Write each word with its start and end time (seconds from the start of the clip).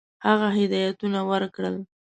هغه 0.27 0.47
هدایتونه 0.57 1.19
ورکړل. 1.29 1.75